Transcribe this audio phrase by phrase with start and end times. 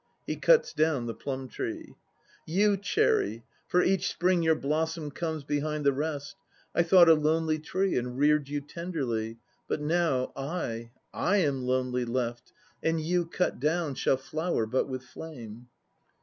[0.25, 1.93] (He cuts down the plum tree.)
[2.47, 6.37] "You, cherry (for each Spring your blossom comes Behind the rest),
[6.73, 9.37] I thought a lonely tree And reared you tenderly,
[9.67, 12.51] but now /,/ am lonely left,
[12.81, 15.67] and you, cut down, Shall flower but with flame."